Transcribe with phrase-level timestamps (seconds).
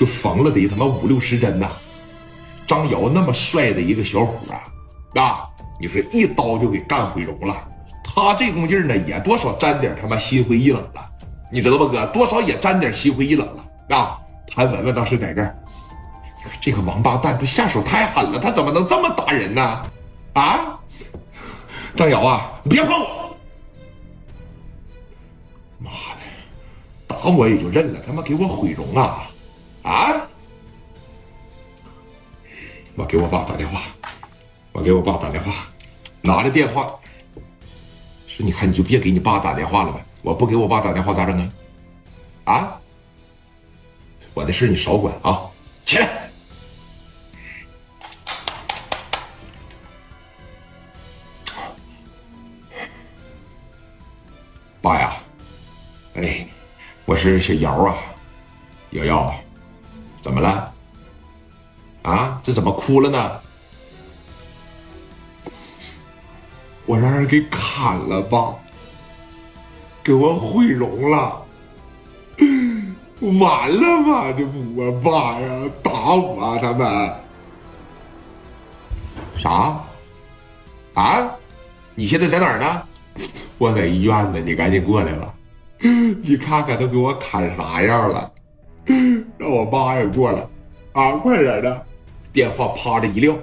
[0.00, 1.70] 就缝了得他妈五六十针呐。
[2.66, 5.46] 张瑶那么帅的一个小伙啊，啊，
[5.78, 7.68] 你说一刀就给干毁容了。
[8.02, 11.06] 他这功劲呢，也多少沾点他妈心灰意冷了，
[11.52, 12.06] 你知道不哥？
[12.06, 14.18] 多少也沾点心灰意冷了啊。
[14.46, 15.54] 谭文文当时在这儿，
[16.62, 19.82] 这个王八蛋他下手太狠了，他怎么能这么打人呢？
[20.32, 20.80] 啊，
[21.94, 23.36] 张瑶啊，别碰我！
[25.78, 26.24] 妈的，
[27.06, 29.26] 打我也就认了，他妈给我毁容啊！
[29.82, 30.28] 啊！
[32.96, 33.82] 我给我爸打电话，
[34.72, 35.68] 我给我爸打电话，
[36.20, 36.94] 拿着电话
[38.26, 40.04] 说：“你看，你就别给你爸打电话了呗。
[40.22, 41.38] 我不给我爸打电话咋整
[42.44, 42.54] 啊？
[42.54, 42.80] 啊！
[44.34, 45.48] 我的事你少管啊！
[45.84, 46.30] 起来，
[54.82, 55.16] 爸呀！
[56.14, 56.46] 哎，
[57.06, 57.96] 我是小姚啊，
[58.90, 59.34] 瑶瑶，
[60.22, 60.72] 怎么了？”
[62.02, 63.40] 啊，这怎么哭了呢？
[66.86, 68.54] 我让人给砍了吧，
[70.02, 71.42] 给我毁容了，
[73.38, 74.32] 完了吧？
[74.36, 77.14] 这不我爸呀，打我他们
[79.38, 79.78] 啥？
[80.94, 81.30] 啊？
[81.94, 82.82] 你现在在哪儿呢？
[83.58, 85.34] 我在医院呢，你赶紧过来吧。
[86.22, 88.32] 你看看都给我砍啥样了？
[89.38, 90.46] 让我妈也过来
[90.92, 91.12] 啊！
[91.18, 91.86] 快点的。
[92.32, 93.36] 电话啪的一撂，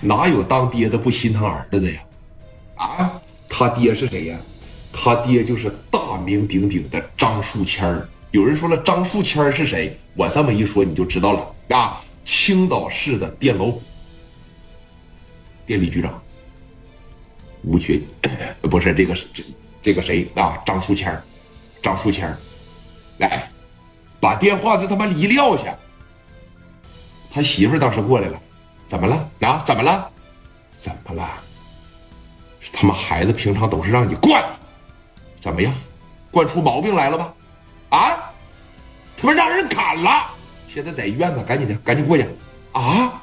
[0.00, 2.00] 哪有当爹的不心疼儿子的呀？
[2.76, 4.38] 啊，他爹是谁呀？
[4.92, 8.00] 他爹就是大名鼎鼎的张树谦。
[8.30, 9.98] 有人说了，张树谦是谁？
[10.14, 12.00] 我这么一说你就知道了啊！
[12.24, 13.80] 青岛市的电楼
[15.66, 16.22] 电力局长
[17.62, 18.00] 吴学，
[18.62, 19.42] 不是这个这
[19.82, 20.62] 这个谁啊？
[20.64, 21.20] 张树谦，
[21.82, 22.38] 张树谦儿，
[23.18, 23.49] 来，
[24.20, 25.76] 把电话就他妈一撂下。
[27.32, 28.40] 他媳妇当时过来了，
[28.86, 29.30] 怎么了？
[29.40, 30.10] 啊，怎么了？
[30.76, 31.28] 怎么了？
[32.72, 34.44] 他妈孩子平常都是让你惯，
[35.40, 35.72] 怎么样？
[36.30, 37.34] 惯出毛病来了吧？
[37.90, 38.32] 啊！
[39.16, 40.26] 他妈让人砍了，
[40.68, 42.26] 现在在医院呢，赶紧的，赶紧过去！
[42.72, 43.20] 啊！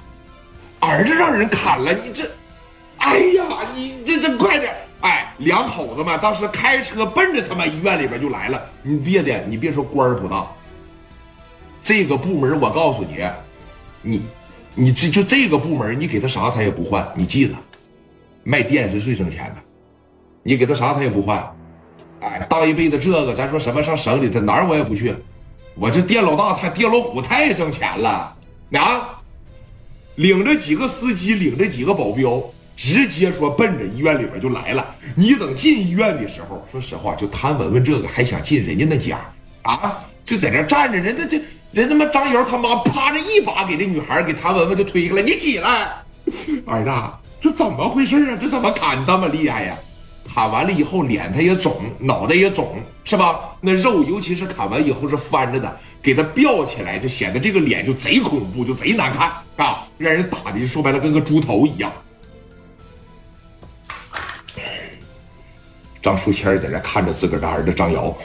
[0.79, 2.29] 儿子让人砍了，你这，
[2.97, 4.75] 哎呀，你这这快点！
[5.01, 8.61] 哎，两口子嘛当时开车奔着他妈医院里边就来了。
[8.81, 10.45] 你别的，你别说官儿不大，
[11.87, 13.25] 这个部门我告诉你。
[14.01, 14.21] 你，
[14.75, 17.07] 你这就这个部门，你给他啥他也不换。
[17.15, 17.53] 你记着，
[18.43, 19.55] 卖电是最挣钱的，
[20.43, 21.41] 你给他啥他也不换。
[22.19, 25.15] 哎，当一辈子这个，咱说什么上省里，他哪儿我也不去。
[25.75, 28.35] 我这店老大，他店老虎太挣钱了
[28.73, 29.21] 啊！
[30.15, 32.43] 领着几个司机，领着几个保镖，
[32.75, 34.93] 直接说奔着医院里边就来了。
[35.15, 39.21] 你等进医院的时候，说实话，就谭文文这个还想进人家那家
[39.61, 40.03] 啊？
[40.25, 41.41] 就在那站着，人家这。
[41.77, 45.89] 人他妈张瑶他妈啪着一把给这女孩给谭文文就推开了，你起来，
[46.65, 46.91] 儿子，
[47.39, 48.38] 这怎么回事啊？
[48.39, 49.77] 这怎么砍这么厉害呀？
[50.27, 53.39] 砍完了以后脸他也肿，脑袋也肿，是吧？
[53.61, 59.88] 那肉尤其是砍完以后是翻着的，给他吊起来就显得这个脸就贼恐怖，就贼难看啊！
[59.99, 61.94] 让人打的说白了跟个猪头一样。
[66.01, 68.17] 张书谦在那看着自个儿的儿子张瑶。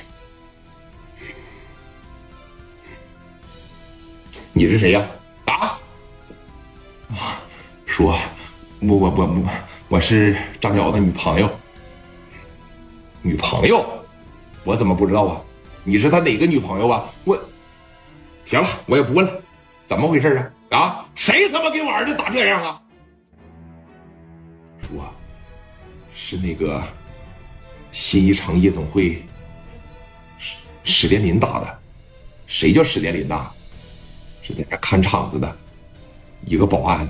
[4.54, 5.08] 你是谁呀？
[5.46, 5.78] 啊？
[7.08, 7.40] 啊！
[7.86, 8.18] 说，
[8.80, 9.50] 我我我我
[9.88, 11.50] 我是张瑶的女朋友。
[13.22, 13.82] 女朋友？
[14.64, 15.40] 我怎么不知道啊？
[15.84, 17.04] 你是他哪个女朋友啊？
[17.24, 17.38] 我，
[18.44, 19.42] 行了，我也不问了，
[19.86, 20.78] 怎么回事啊？
[20.78, 21.06] 啊？
[21.14, 22.82] 谁他妈给我儿子打这样啊？
[24.82, 25.10] 说，
[26.14, 26.82] 是那个
[27.90, 29.24] 新一城夜总会
[30.36, 31.78] 史史殿林打的。
[32.46, 33.50] 谁叫史殿林呐？
[34.42, 35.56] 是在这看场子的
[36.44, 37.08] 一个保安。